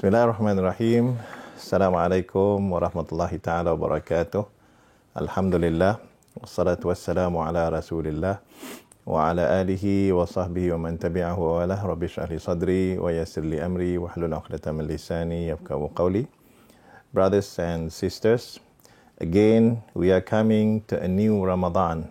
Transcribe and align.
بسم 0.00 0.08
الله 0.16 0.24
الرحمن 0.24 0.56
الرحيم 0.58 1.04
السلام 1.60 1.92
عليكم 1.92 2.56
ورحمة 2.72 3.08
الله 3.12 3.32
تعالى 3.36 3.68
وبركاته 3.76 4.42
الحمد 5.12 5.54
لله 5.60 5.92
والصلاة 6.40 6.80
والسلام 6.80 7.36
على 7.36 7.68
رسول 7.68 8.08
الله 8.08 8.36
وعلى 9.04 9.44
آله 9.60 9.84
وصحبه 10.16 10.72
ومن 10.72 10.96
تبعه 11.04 11.36
وله 11.36 11.76
رب 11.84 12.02
اشرح 12.02 12.32
لي 12.32 12.40
صدري 12.40 12.96
ويسر 12.96 13.44
لي 13.44 13.60
أمري 13.60 14.00
واحلل 14.00 14.32
عقدة 14.32 14.72
من 14.72 14.88
لساني 14.88 15.52
يفقهوا 15.52 15.92
قولي 15.92 16.24
Brothers 17.12 17.60
and 17.60 17.92
sisters, 17.92 18.56
again 19.20 19.84
we 19.92 20.08
are 20.16 20.24
coming 20.24 20.80
to 20.88 20.96
a 20.96 21.08
new 21.08 21.44
Ramadan. 21.44 22.08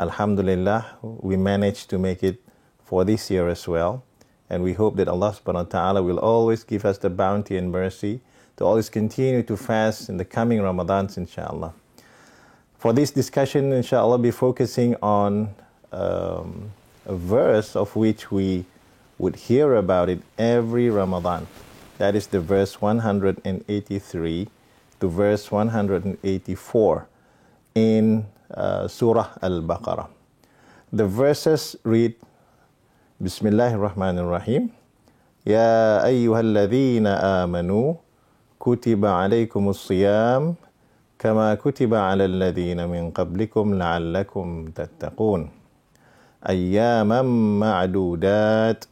Alhamdulillah, 0.00 1.04
we 1.20 1.36
managed 1.36 1.92
to 1.92 2.00
make 2.00 2.24
it 2.24 2.40
for 2.80 3.04
this 3.04 3.28
year 3.28 3.52
as 3.52 3.68
well. 3.68 4.00
And 4.50 4.62
we 4.62 4.74
hope 4.74 4.96
that 4.96 5.08
Allah 5.08 5.32
subhanahu 5.32 5.54
wa 5.54 5.62
ta'ala 5.62 6.02
will 6.02 6.18
always 6.18 6.64
give 6.64 6.84
us 6.84 6.98
the 6.98 7.10
bounty 7.10 7.56
and 7.56 7.72
mercy 7.72 8.20
to 8.56 8.64
always 8.64 8.88
continue 8.88 9.42
to 9.42 9.56
fast 9.56 10.08
in 10.08 10.16
the 10.16 10.24
coming 10.24 10.60
Ramadans, 10.60 11.16
inshallah. 11.16 11.74
For 12.78 12.92
this 12.92 13.10
discussion, 13.10 13.72
inshallah, 13.72 14.18
be 14.18 14.30
focusing 14.30 14.94
on 15.02 15.54
um, 15.90 16.72
a 17.06 17.14
verse 17.14 17.74
of 17.74 17.96
which 17.96 18.30
we 18.30 18.66
would 19.18 19.36
hear 19.36 19.74
about 19.74 20.08
it 20.08 20.20
every 20.38 20.90
Ramadan. 20.90 21.46
That 21.98 22.14
is 22.14 22.26
the 22.26 22.40
verse 22.40 22.80
183 22.80 24.48
to 25.00 25.08
verse 25.08 25.50
184 25.50 27.08
in 27.74 28.26
uh, 28.52 28.88
Surah 28.88 29.30
Al 29.42 29.62
Baqarah. 29.62 30.08
The 30.92 31.06
verses 31.06 31.76
read 31.84 32.14
بسم 33.20 33.46
الله 33.46 33.74
الرحمن 33.74 34.18
الرحيم 34.18 34.62
يا 35.46 36.02
أيها 36.06 36.40
الذين 36.40 37.06
آمنوا 37.06 37.94
كتب 38.60 39.06
عليكم 39.06 39.68
الصيام 39.68 40.54
كما 41.18 41.54
كتب 41.54 41.94
على 41.94 42.24
الذين 42.24 42.88
من 42.88 43.10
قبلكم 43.10 43.74
لعلكم 43.74 44.46
تتقون 44.74 45.50
أياما 46.48 47.22
معدودات 47.62 48.84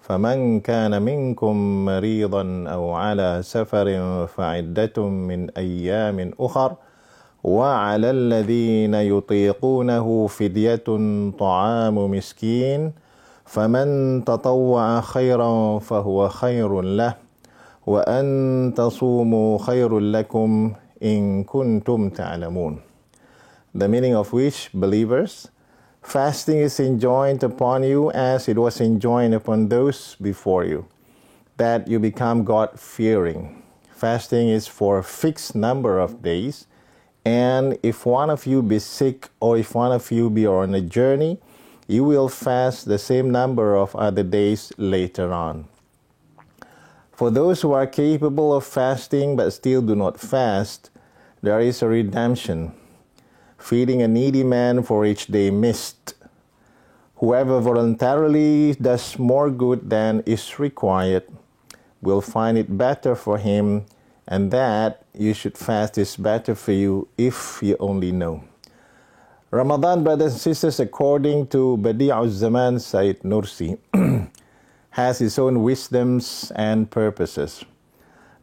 فمن 0.00 0.60
كان 0.60 1.02
منكم 1.02 1.84
مريضا 1.84 2.44
أو 2.68 2.92
على 2.92 3.40
سفر 3.42 3.86
فعدة 4.26 4.96
من 5.08 5.50
أيام 5.50 6.30
أخر 6.40 6.70
وعلى 7.44 8.10
الذين 8.10 8.94
يطيقونه 8.94 10.26
فدية 10.26 10.84
طعام 11.38 11.96
مسكين 12.10 12.92
فمن 13.49 14.23
تطوع 14.25 15.01
خيرا 15.01 15.79
فهو 15.79 16.29
خير 16.29 16.81
له 16.81 17.15
وان 17.87 18.73
تصوموا 18.77 19.57
خير 19.57 19.99
لكم 19.99 20.73
ان 21.03 21.43
كنتم 21.43 22.09
تعلمون 22.09 22.79
the 23.77 23.87
meaning 23.87 24.15
of 24.15 24.33
which 24.33 24.69
believers 24.73 25.47
fasting 26.01 26.59
is 26.59 26.79
enjoined 26.79 27.43
upon 27.43 27.83
you 27.83 28.11
as 28.11 28.47
it 28.47 28.57
was 28.57 28.81
enjoined 28.81 29.33
upon 29.33 29.69
those 29.69 30.15
before 30.21 30.63
you 30.63 30.85
that 31.57 31.87
you 31.87 31.99
become 31.99 32.43
god 32.43 32.69
fearing 32.79 33.61
fasting 33.91 34.49
is 34.49 34.67
for 34.67 34.97
a 34.97 35.03
fixed 35.03 35.55
number 35.55 35.99
of 35.99 36.21
days 36.21 36.67
and 37.25 37.77
if 37.81 38.05
one 38.05 38.29
of 38.29 38.45
you 38.45 38.61
be 38.61 38.79
sick 38.79 39.29
or 39.39 39.57
if 39.57 39.73
one 39.75 39.91
of 39.91 40.11
you 40.11 40.29
be 40.29 40.45
on 40.45 40.73
a 40.75 40.81
journey 40.81 41.39
you 41.90 42.04
will 42.04 42.28
fast 42.28 42.86
the 42.86 42.98
same 42.98 43.32
number 43.32 43.74
of 43.74 43.96
other 43.96 44.22
days 44.22 44.72
later 44.78 45.32
on. 45.32 45.66
For 47.10 47.32
those 47.32 47.62
who 47.62 47.72
are 47.72 47.86
capable 47.86 48.54
of 48.54 48.64
fasting 48.64 49.34
but 49.34 49.50
still 49.50 49.82
do 49.82 49.96
not 49.96 50.20
fast, 50.20 50.90
there 51.42 51.58
is 51.58 51.82
a 51.82 51.88
redemption, 51.88 52.70
feeding 53.58 54.02
a 54.02 54.08
needy 54.08 54.44
man 54.44 54.84
for 54.84 55.04
each 55.04 55.26
day 55.26 55.50
missed. 55.50 56.14
Whoever 57.16 57.58
voluntarily 57.58 58.74
does 58.74 59.18
more 59.18 59.50
good 59.50 59.90
than 59.90 60.22
is 60.26 60.60
required 60.60 61.24
will 62.00 62.20
find 62.20 62.56
it 62.56 62.78
better 62.78 63.16
for 63.16 63.36
him, 63.36 63.84
and 64.28 64.52
that 64.52 65.02
you 65.12 65.34
should 65.34 65.58
fast 65.58 65.98
is 65.98 66.14
better 66.14 66.54
for 66.54 66.70
you 66.70 67.08
if 67.18 67.58
you 67.60 67.76
only 67.80 68.12
know. 68.12 68.44
Ramadan, 69.52 70.04
brothers 70.04 70.30
and 70.34 70.40
sisters, 70.40 70.78
according 70.78 71.48
to 71.48 71.76
Badi'u 71.82 72.28
Zaman 72.28 72.78
Said 72.78 73.18
Nursi, 73.22 73.76
has 74.90 75.20
its 75.20 75.40
own 75.40 75.64
wisdoms 75.64 76.52
and 76.54 76.88
purposes. 76.88 77.64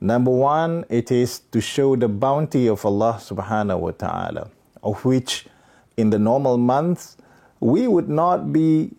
Number 0.02 0.32
one, 0.32 0.84
it 0.90 1.10
is 1.10 1.40
to 1.54 1.62
show 1.62 1.96
the 1.96 2.10
bounty 2.10 2.68
of 2.68 2.86
Allah 2.86 3.22
subhanahu 3.24 3.80
wa 3.80 3.92
ta'ala, 3.92 4.50
of 4.84 5.06
which 5.06 5.48
in 5.96 6.10
the 6.10 6.20
normal 6.20 6.58
months 6.58 7.16
we 7.62 7.88
would 7.88 8.10
not 8.10 8.52
be 8.52 8.92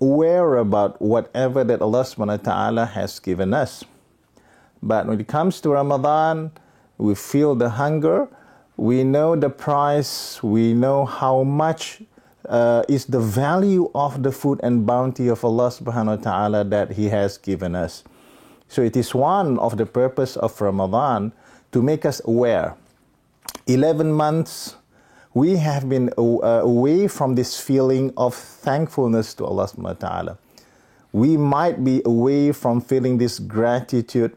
aware 0.00 0.58
about 0.58 1.02
whatever 1.02 1.64
that 1.64 1.82
Allah 1.82 2.04
subhanahu 2.04 2.46
wa 2.46 2.52
ta'ala 2.52 2.86
has 2.86 3.18
given 3.18 3.52
us. 3.52 3.82
But 4.80 5.08
when 5.08 5.18
it 5.18 5.26
comes 5.26 5.60
to 5.62 5.70
Ramadan, 5.70 6.52
we 6.96 7.16
feel 7.16 7.56
the 7.56 7.70
hunger 7.70 8.28
we 8.76 9.04
know 9.04 9.36
the 9.36 9.50
price, 9.50 10.42
we 10.42 10.74
know 10.74 11.04
how 11.04 11.42
much 11.42 12.02
uh, 12.48 12.82
is 12.88 13.06
the 13.06 13.20
value 13.20 13.90
of 13.94 14.22
the 14.22 14.32
food 14.32 14.60
and 14.62 14.86
bounty 14.86 15.28
of 15.28 15.44
Allah 15.44 15.68
subhanahu 15.68 16.18
wa 16.18 16.22
ta'ala 16.22 16.64
that 16.64 16.92
He 16.92 17.08
has 17.08 17.38
given 17.38 17.74
us. 17.74 18.04
So 18.68 18.82
it 18.82 18.96
is 18.96 19.14
one 19.14 19.58
of 19.58 19.76
the 19.76 19.86
purpose 19.86 20.36
of 20.36 20.60
Ramadan 20.60 21.32
to 21.72 21.82
make 21.82 22.04
us 22.04 22.20
aware. 22.24 22.74
11 23.66 24.12
months 24.12 24.76
we 25.34 25.56
have 25.56 25.88
been 25.88 26.10
uh, 26.16 26.62
away 26.62 27.08
from 27.08 27.34
this 27.34 27.60
feeling 27.60 28.12
of 28.16 28.34
thankfulness 28.34 29.34
to 29.34 29.44
Allah 29.44 29.66
subhanahu 29.66 29.98
wa 29.98 30.08
ta'ala. 30.08 30.38
We 31.12 31.36
might 31.36 31.82
be 31.82 32.02
away 32.04 32.52
from 32.52 32.80
feeling 32.80 33.18
this 33.18 33.38
gratitude 33.38 34.36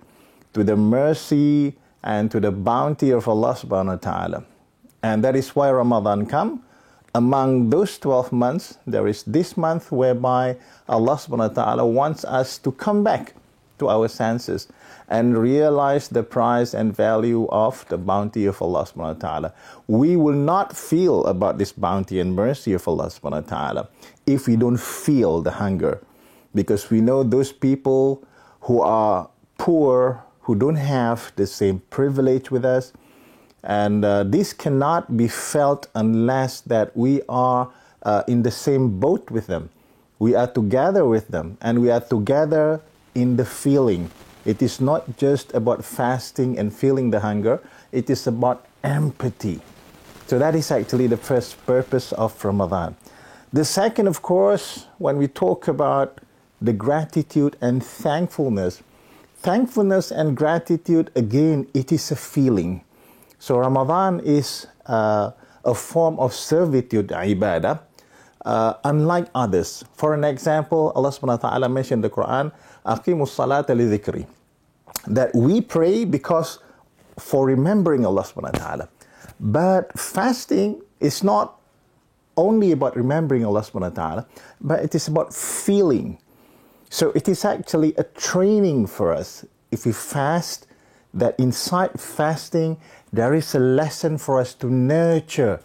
to 0.54 0.64
the 0.64 0.76
mercy 0.76 1.78
and 2.08 2.32
to 2.32 2.40
the 2.40 2.52
bounty 2.52 3.12
of 3.12 3.28
Allah 3.28 3.52
subhanahu 3.52 4.00
wa 4.00 4.04
ta'ala. 4.12 4.44
And 5.04 5.22
that 5.28 5.36
is 5.36 5.52
why 5.52 5.70
Ramadan 5.70 6.26
come. 6.26 6.64
Among 7.14 7.70
those 7.70 8.00
12 8.00 8.32
months, 8.32 8.78
there 8.88 9.08
is 9.08 9.24
this 9.24 9.58
month 9.58 9.92
whereby 9.92 10.56
Allah 10.88 11.20
subhanahu 11.20 11.52
wa 11.52 11.64
ta'ala 11.64 11.86
wants 11.86 12.24
us 12.24 12.58
to 12.60 12.72
come 12.72 13.04
back 13.04 13.36
to 13.80 13.90
our 13.90 14.08
senses 14.08 14.72
and 15.10 15.38
realize 15.38 16.08
the 16.08 16.24
price 16.24 16.74
and 16.74 16.96
value 16.96 17.46
of 17.52 17.84
the 17.90 17.98
bounty 17.98 18.46
of 18.46 18.62
Allah 18.62 18.88
subhanahu 18.88 19.20
wa 19.20 19.28
ta'ala. 19.28 19.54
We 19.88 20.16
will 20.16 20.40
not 20.40 20.72
feel 20.72 21.28
about 21.28 21.58
this 21.60 21.74
bounty 21.76 22.24
and 22.24 22.32
mercy 22.34 22.72
of 22.72 22.88
Allah 22.88 23.12
subhanahu 23.12 23.44
wa 23.44 23.52
ta'ala 23.52 23.90
if 24.26 24.48
we 24.48 24.56
don't 24.56 24.80
feel 24.80 25.42
the 25.42 25.60
hunger. 25.60 26.00
Because 26.56 26.90
we 26.90 27.02
know 27.02 27.24
those 27.24 27.52
people 27.52 28.24
who 28.62 28.80
are 28.80 29.28
poor, 29.58 30.24
who 30.48 30.56
don't 30.56 30.78
have 30.78 31.34
the 31.36 31.46
same 31.46 31.80
privilege 31.90 32.50
with 32.50 32.64
us. 32.64 32.94
And 33.64 34.06
uh, 34.06 34.24
this 34.24 34.54
cannot 34.54 35.18
be 35.18 35.28
felt 35.28 35.88
unless 35.94 36.62
that 36.62 36.96
we 36.96 37.22
are 37.28 37.70
uh, 38.04 38.24
in 38.30 38.44
the 38.44 38.52
same 38.52 38.98
boat 38.98 39.30
with 39.30 39.48
them. 39.48 39.70
We 40.20 40.36
are 40.36 40.48
together 40.48 41.04
with 41.04 41.28
them 41.28 41.58
and 41.60 41.82
we 41.82 41.92
are 41.92 42.00
together 42.00 42.80
in 43.14 43.36
the 43.36 43.44
feeling. 43.44 44.10
It 44.46 44.62
is 44.62 44.80
not 44.80 45.18
just 45.18 45.54
about 45.54 45.84
fasting 45.84 46.58
and 46.58 46.74
feeling 46.74 47.12
the 47.12 47.20
hunger, 47.20 47.60
it 47.92 48.10
is 48.10 48.26
about 48.26 48.66
empathy. 48.86 49.60
So 50.28 50.40
that 50.40 50.56
is 50.56 50.72
actually 50.72 51.08
the 51.08 51.18
first 51.18 51.58
purpose 51.66 52.14
of 52.14 52.32
Ramadan. 52.46 52.96
The 53.52 53.66
second, 53.66 54.08
of 54.08 54.22
course, 54.22 54.86
when 54.98 55.18
we 55.18 55.28
talk 55.28 55.68
about 55.68 56.22
the 56.62 56.72
gratitude 56.72 57.58
and 57.60 57.84
thankfulness, 57.84 58.82
thankfulness 59.38 60.12
and 60.12 60.36
gratitude, 60.36 61.12
again, 61.16 61.68
it 61.74 61.92
is 61.92 62.12
a 62.12 62.16
feeling. 62.16 62.84
So 63.40 63.58
Ramadan 63.58 64.20
is 64.22 64.68
uh, 64.86 65.32
a 65.64 65.74
form 65.74 66.20
of 66.20 66.34
servitude, 66.34 67.10
ibadah, 67.10 67.80
uh, 68.46 68.74
unlike 68.84 69.28
others. 69.36 69.84
For 69.94 70.14
an 70.14 70.24
example, 70.24 70.92
Allah 70.96 71.10
subhanahu 71.10 71.44
wa 71.44 71.50
ta'ala 71.50 71.70
mentioned 71.70 72.04
the 72.04 72.10
Quran, 72.10 72.52
Aqimus 72.86 73.36
salata 73.36 73.76
li. 73.76 74.26
That 75.08 75.36
we 75.36 75.62
pray 75.62 76.06
because 76.06 76.60
for 77.20 77.46
remembering 77.46 78.06
Allah 78.06 78.24
subhanahu 78.24 78.54
wa 78.54 78.60
ta'ala. 78.60 78.90
But 79.40 79.98
fasting 79.98 80.82
is 81.00 81.24
not 81.24 81.60
only 82.36 82.72
about 82.72 82.96
remembering 82.96 83.46
Allah 83.46 83.62
subhanahu 83.62 83.94
wa 83.94 84.02
ta'ala, 84.02 84.24
but 84.62 84.84
it 84.84 84.96
is 84.96 85.08
about 85.08 85.34
feeling 85.34 86.18
so 86.90 87.12
it 87.12 87.28
is 87.28 87.46
actually 87.46 87.94
a 87.98 88.04
training 88.04 88.88
for 88.88 89.14
us. 89.14 89.46
If 89.72 89.86
we 89.86 89.92
fast, 89.92 90.68
that 91.14 91.40
inside 91.40 92.00
fasting, 92.00 92.78
there 93.12 93.34
is 93.34 93.56
a 93.56 93.60
lesson 93.60 94.18
for 94.18 94.40
us 94.40 94.54
to 94.56 94.68
nurture 94.70 95.60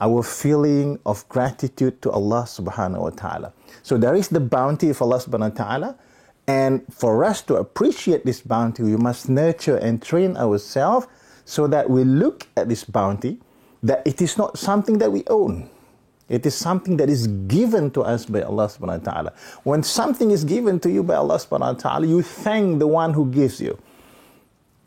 our 0.00 0.22
feeling 0.22 0.98
of 1.06 1.28
gratitude 1.28 2.02
to 2.02 2.10
Allah 2.10 2.42
subhanahu 2.42 3.00
wa 3.00 3.10
ta'ala. 3.10 3.52
So 3.82 3.96
there 3.96 4.14
is 4.14 4.28
the 4.28 4.40
bounty 4.40 4.90
of 4.90 5.00
Allah 5.00 5.18
subhanahu 5.18 5.58
wa 5.58 5.64
ta'ala, 5.64 5.98
And 6.48 6.82
for 6.90 7.24
us 7.24 7.40
to 7.42 7.56
appreciate 7.56 8.26
this 8.26 8.40
bounty, 8.40 8.82
we 8.82 8.96
must 8.96 9.28
nurture 9.28 9.76
and 9.76 10.02
train 10.02 10.36
ourselves 10.36 11.06
so 11.44 11.66
that 11.68 11.88
we 11.88 12.04
look 12.04 12.48
at 12.56 12.68
this 12.68 12.84
bounty 12.84 13.38
that 13.82 14.02
it 14.06 14.20
is 14.20 14.36
not 14.38 14.58
something 14.58 14.98
that 14.98 15.12
we 15.12 15.24
own. 15.28 15.70
It 16.28 16.46
is 16.46 16.54
something 16.54 16.96
that 16.96 17.10
is 17.10 17.26
given 17.26 17.90
to 17.92 18.02
us 18.02 18.26
by 18.26 18.42
Allah 18.42 18.66
subhanahu 18.66 19.04
wa 19.04 19.12
ta'ala. 19.12 19.32
When 19.64 19.82
something 19.82 20.30
is 20.30 20.44
given 20.44 20.80
to 20.80 20.90
you 20.90 21.02
by 21.02 21.16
Allah 21.16 21.36
subhanahu 21.36 21.74
wa 21.74 21.80
ta'ala, 21.80 22.06
you 22.06 22.22
thank 22.22 22.78
the 22.78 22.86
one 22.86 23.12
who 23.12 23.26
gives 23.26 23.60
you. 23.60 23.78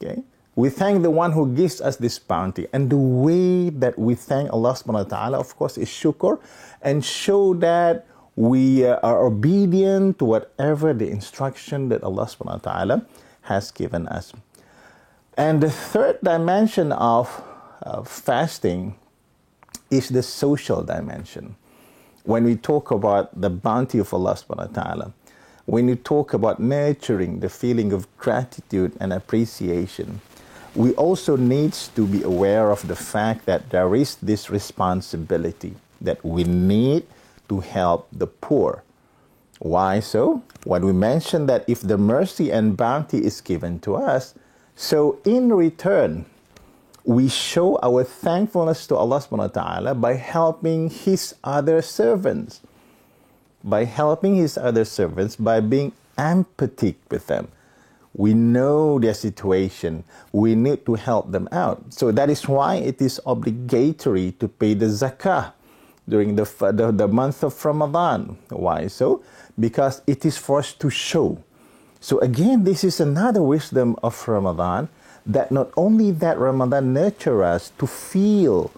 Okay? 0.01 0.23
We 0.55 0.69
thank 0.69 1.03
the 1.03 1.11
one 1.11 1.33
who 1.33 1.53
gives 1.53 1.81
us 1.81 1.97
this 1.97 2.17
bounty. 2.17 2.67
And 2.71 2.89
the 2.89 2.97
way 2.97 3.69
that 3.69 3.99
we 3.99 4.15
thank 4.15 4.51
Allah 4.53 4.73
subhanahu 4.73 5.11
wa 5.11 5.17
ta'ala, 5.17 5.37
of 5.39 5.55
course, 5.55 5.77
is 5.77 5.89
shukr 5.89 6.39
and 6.81 7.03
show 7.03 7.53
that 7.55 8.07
we 8.35 8.85
uh, 8.85 8.99
are 9.03 9.25
obedient 9.25 10.19
to 10.19 10.25
whatever 10.25 10.93
the 10.93 11.09
instruction 11.09 11.89
that 11.89 12.03
Allah 12.03 12.25
subhanahu 12.25 12.63
wa 12.65 12.71
ta'ala 12.71 13.05
has 13.41 13.71
given 13.71 14.07
us. 14.07 14.33
And 15.37 15.61
the 15.61 15.69
third 15.69 16.19
dimension 16.23 16.91
of 16.91 17.43
uh, 17.83 18.03
fasting 18.03 18.95
is 19.89 20.09
the 20.09 20.23
social 20.23 20.83
dimension. 20.83 21.55
When 22.23 22.43
we 22.43 22.55
talk 22.55 22.91
about 22.91 23.39
the 23.39 23.49
bounty 23.49 23.99
of 23.99 24.13
Allah 24.13 24.33
subhanahu 24.33 24.75
wa 24.75 24.81
ta'ala, 24.83 25.13
when 25.65 25.87
you 25.87 25.95
talk 25.95 26.33
about 26.33 26.59
nurturing 26.59 27.39
the 27.39 27.49
feeling 27.49 27.91
of 27.91 28.05
gratitude 28.17 28.93
and 28.99 29.13
appreciation, 29.13 30.21
we 30.75 30.93
also 30.93 31.35
need 31.35 31.73
to 31.95 32.05
be 32.05 32.21
aware 32.21 32.69
of 32.69 32.87
the 32.87 32.95
fact 32.95 33.45
that 33.45 33.69
there 33.69 33.95
is 33.95 34.15
this 34.17 34.49
responsibility 34.49 35.75
that 36.01 36.23
we 36.23 36.43
need 36.43 37.05
to 37.49 37.61
help 37.61 38.07
the 38.11 38.27
poor. 38.27 38.83
Why 39.59 40.01
so? 40.01 40.43
When 40.65 40.85
we 40.85 40.93
mentioned 40.93 41.47
that 41.49 41.63
if 41.67 41.81
the 41.81 41.97
mercy 41.97 42.51
and 42.51 42.75
bounty 42.75 43.23
is 43.23 43.39
given 43.39 43.79
to 43.81 43.95
us, 43.95 44.35
so 44.75 45.19
in 45.23 45.53
return, 45.53 46.25
we 47.05 47.29
show 47.29 47.77
our 47.83 48.03
thankfulness 48.03 48.87
to 48.87 48.95
Allah 48.97 49.21
subhanahu 49.21 49.53
wa 49.53 49.61
ta'ala 49.61 49.95
by 49.95 50.17
helping 50.17 50.89
His 50.89 51.35
other 51.43 51.81
servants. 51.81 52.61
By 53.63 53.85
helping 53.85 54.35
His 54.35 54.57
other 54.57 54.85
servants, 54.85 55.35
by 55.37 55.61
being 55.61 55.93
empathic 56.17 56.97
with 57.09 57.27
them. 57.27 57.47
We 58.17 58.33
know 58.33 58.97
their 58.97 59.13
situation. 59.13 60.03
We 60.31 60.55
need 60.55 60.85
to 60.85 60.95
help 60.95 61.31
them 61.31 61.47
out. 61.51 61.93
So 61.93 62.11
that 62.11 62.29
is 62.29 62.47
why 62.47 62.75
it 62.75 63.01
is 63.01 63.21
obligatory 63.25 64.31
to 64.39 64.47
pay 64.47 64.73
the 64.73 64.87
zakah 64.87 65.51
during 66.07 66.35
the, 66.35 66.45
the, 66.73 66.91
the 66.91 67.07
month 67.07 67.43
of 67.43 67.53
Ramadan. 67.63 68.37
Why 68.49 68.87
so? 68.87 69.21
Because 69.59 70.01
it 70.07 70.25
is 70.25 70.37
for 70.37 70.59
us 70.59 70.73
to 70.73 70.89
show. 70.89 71.43
So 71.99 72.19
again, 72.19 72.63
this 72.63 72.83
is 72.83 72.99
another 72.99 73.41
wisdom 73.43 73.97
of 74.01 74.15
Ramadan 74.27 74.89
that 75.25 75.51
not 75.51 75.71
only 75.75 76.11
that 76.11 76.37
Ramadan 76.37 76.93
nurture 76.93 77.43
us 77.43 77.71
to 77.79 77.87
feel, 77.87 78.71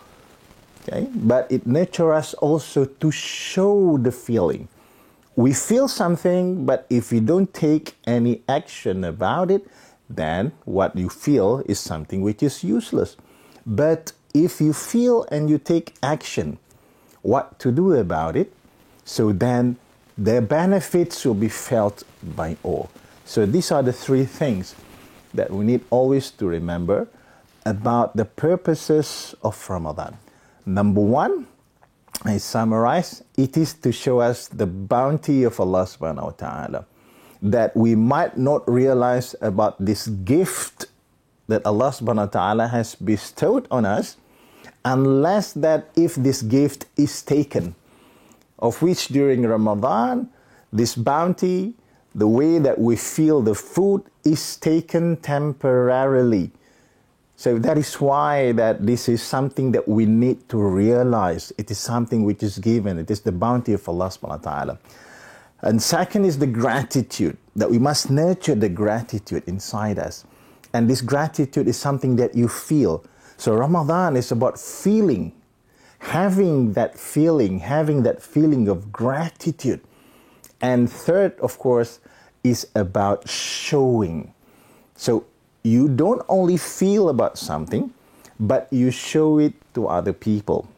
okay, 0.88 1.08
but 1.14 1.52
it 1.52 1.68
nurture 1.68 2.14
us 2.14 2.34
also 2.36 2.86
to 2.86 3.12
show 3.12 3.98
the 3.98 4.12
feeling. 4.12 4.68
We 5.36 5.54
feel 5.54 5.88
something, 5.88 6.66
but 6.66 6.88
if 6.90 7.12
we 7.12 7.20
don't 7.20 7.54
take 7.54 7.96
any 8.08 8.42
action 8.48 9.04
about 9.04 9.52
it, 9.52 9.68
then 10.10 10.54
what 10.66 10.96
you 10.96 11.10
feel 11.10 11.64
is 11.66 11.80
something 11.80 12.22
which 12.22 12.42
is 12.42 12.64
useless. 12.64 13.18
But 13.66 14.14
if 14.34 14.62
you 14.62 14.74
feel 14.74 15.26
and 15.30 15.50
you 15.50 15.58
take 15.58 15.94
action, 16.02 16.58
what 17.22 17.60
to 17.60 17.72
do 17.72 17.94
about 17.94 18.36
it, 18.38 18.54
so 19.04 19.32
then 19.32 19.78
the 20.18 20.42
benefits 20.42 21.24
will 21.26 21.36
be 21.36 21.50
felt 21.50 22.04
by 22.24 22.58
all. 22.64 22.90
So 23.26 23.46
these 23.46 23.72
are 23.72 23.84
the 23.84 23.94
three 23.94 24.26
things 24.26 24.74
that 25.38 25.50
we 25.51 25.63
need 25.63 25.81
always 25.89 26.30
to 26.31 26.48
remember 26.48 27.07
about 27.66 28.16
the 28.18 28.25
purposes 28.25 29.36
of 29.42 29.56
Ramadan. 29.69 30.18
Number 30.66 31.01
one, 31.01 31.48
I 32.25 32.38
summarize, 32.38 33.24
it 33.38 33.56
is 33.56 33.74
to 33.86 33.92
show 33.92 34.19
us 34.19 34.48
the 34.50 34.66
bounty 34.66 35.44
of 35.44 35.60
Allah 35.60 35.86
subhanahu 35.86 36.34
wa 36.34 36.36
ta'ala. 36.36 36.81
That 37.42 37.78
we 37.78 37.94
might 37.94 38.36
not 38.36 38.68
realize 38.68 39.36
about 39.39 39.78
this 39.78 40.07
gift 40.25 40.88
that 41.48 41.63
Allah 41.63 41.94
subhanahu 41.94 42.28
wa 42.28 42.33
ta'ala 42.33 42.68
has 42.68 42.95
bestowed 42.95 43.68
on 43.69 43.86
us 43.86 44.18
unless 44.83 45.54
that 45.54 45.92
if 45.95 46.16
this 46.16 46.42
gift 46.42 46.88
is 46.98 47.22
taken, 47.22 47.75
of 48.60 48.81
which 48.81 49.07
during 49.10 49.44
Ramadan, 49.45 50.30
this 50.74 50.95
bounty, 50.95 51.75
the 52.18 52.28
way 52.28 52.58
that 52.58 52.80
we 52.80 52.96
feel 52.96 53.42
the 53.42 53.54
food 53.54 54.02
is 54.25 54.58
taken 54.58 55.18
temporarily. 55.18 56.52
So 57.36 57.60
that 57.60 57.78
is 57.78 57.94
why 58.02 58.54
that 58.54 58.84
this 58.84 59.08
is 59.08 59.22
something 59.22 59.72
that 59.74 59.88
we 59.88 60.08
need 60.08 60.50
to 60.50 60.58
realize. 60.58 61.54
It 61.60 61.69
is 61.69 61.78
something 61.78 62.24
which 62.25 62.42
is 62.42 62.58
given. 62.58 62.98
It 62.98 63.12
is 63.12 63.22
the 63.22 63.31
bounty 63.31 63.74
of 63.74 63.88
Allah 63.88 64.08
subhanahu 64.08 64.44
wa 64.44 64.52
ta'ala. 64.52 64.80
And 65.62 65.80
second 65.80 66.25
is 66.25 66.40
the 66.40 66.48
gratitude, 66.48 67.38
that 67.56 67.69
we 67.69 67.78
must 67.78 68.10
nurture 68.10 68.56
the 68.56 68.69
gratitude 68.69 69.44
inside 69.46 70.00
us. 70.00 70.25
And 70.74 70.90
this 70.90 71.02
gratitude 71.02 71.68
is 71.68 71.78
something 71.78 72.16
that 72.16 72.34
you 72.36 72.48
feel. 72.48 73.06
So 73.38 73.54
Ramadan 73.54 74.18
is 74.18 74.31
about 74.31 74.60
feeling, 74.60 75.34
having 76.00 76.74
that 76.74 76.98
feeling, 76.98 77.60
having 77.60 78.02
that 78.04 78.24
feeling 78.24 78.68
of 78.68 78.92
gratitude. 78.92 79.81
And 80.62 80.92
third, 80.92 81.40
of 81.40 81.60
course, 81.60 82.00
is 82.44 82.67
about 82.75 83.29
showing. 83.29 84.33
So 84.97 85.25
you 85.62 85.89
don't 85.89 86.23
only 86.29 86.56
feel 86.56 87.09
about 87.09 87.39
something, 87.39 87.93
but 88.39 88.69
you 88.71 88.91
show 88.91 89.39
it 89.39 89.55
to 89.75 89.87
other 89.87 90.12
people 90.12 90.69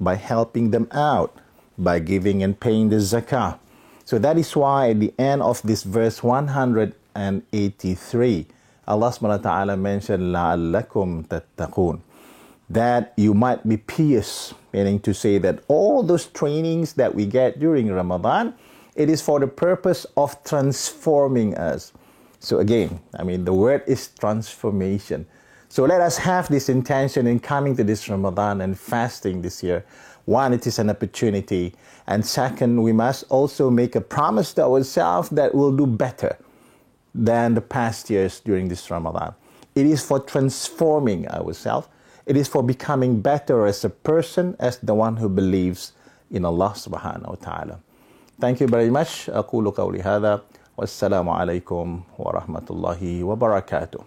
by 0.00 0.14
helping 0.14 0.70
them 0.70 0.88
out, 0.92 1.36
by 1.76 1.98
giving 1.98 2.42
and 2.42 2.58
paying 2.58 2.88
the 2.90 2.96
zakah. 2.96 3.58
So 4.04 4.18
that 4.18 4.38
is 4.38 4.54
why 4.54 4.90
at 4.90 5.00
the 5.00 5.12
end 5.18 5.42
of 5.42 5.60
this 5.62 5.82
verse 5.82 6.22
183, 6.22 8.46
Allah 8.86 9.08
subhanahu 9.08 9.22
wa 9.22 9.36
ta'ala 9.38 9.76
mentioned 9.76 10.34
لَعَلَّكُمْ 10.34 11.26
تَتَّقُونَ 11.28 12.00
that 12.70 13.12
you 13.16 13.34
might 13.34 13.66
be 13.68 13.76
pious, 13.76 14.54
meaning 14.72 14.98
to 15.00 15.12
say 15.12 15.38
that 15.38 15.62
all 15.68 16.02
those 16.02 16.26
trainings 16.26 16.94
that 16.94 17.14
we 17.14 17.26
get 17.26 17.58
during 17.58 17.92
Ramadan, 17.92 18.54
it 18.95 19.09
is 19.09 19.21
for 19.21 19.39
the 19.39 19.47
purpose 19.47 20.05
of 20.17 20.43
transforming 20.43 21.55
us. 21.55 21.93
So 22.39 22.59
again, 22.59 22.99
I 23.17 23.23
mean, 23.23 23.45
the 23.45 23.53
word 23.53 23.83
is 23.87 24.07
transformation. 24.07 25.25
So 25.67 25.85
let 25.85 26.01
us 26.01 26.17
have 26.17 26.47
this 26.47 26.69
intention 26.69 27.27
in 27.27 27.39
coming 27.39 27.75
to 27.75 27.83
this 27.83 28.09
Ramadan 28.09 28.61
and 28.61 28.79
fasting 28.79 29.41
this 29.41 29.61
year. 29.61 29.85
One, 30.25 30.53
it 30.53 30.65
is 30.65 30.79
an 30.79 30.89
opportunity. 30.89 31.75
And 32.07 32.25
second, 32.25 32.81
we 32.81 32.91
must 32.91 33.25
also 33.29 33.69
make 33.69 33.95
a 33.95 34.01
promise 34.01 34.53
to 34.53 34.63
ourselves 34.63 35.29
that 35.29 35.53
we'll 35.53 35.75
do 35.75 35.85
better 35.85 36.37
than 37.13 37.53
the 37.53 37.61
past 37.61 38.09
years 38.09 38.39
during 38.39 38.67
this 38.67 38.89
Ramadan. 38.89 39.35
It 39.75 39.85
is 39.85 40.03
for 40.03 40.19
transforming 40.19 41.27
ourselves. 41.27 41.87
It 42.25 42.37
is 42.37 42.47
for 42.47 42.63
becoming 42.63 43.21
better 43.21 43.65
as 43.65 43.83
a 43.83 43.89
person, 43.89 44.55
as 44.59 44.77
the 44.77 44.93
one 44.93 45.17
who 45.17 45.29
believes 45.29 45.93
in 46.31 46.45
Allah 46.45 46.73
subhanahu 46.75 47.27
wa 47.27 47.35
ta'ala. 47.35 47.79
Thank 48.40 48.60
you 48.60 48.68
very 48.68 48.90
much. 48.90 49.30
أقول 49.30 49.70
قولي 49.70 50.02
هذا 50.02 50.40
والسلام 50.76 51.28
عليكم 51.28 52.00
ورحمة 52.18 52.66
الله 52.70 53.24
وبركاته. 53.24 54.00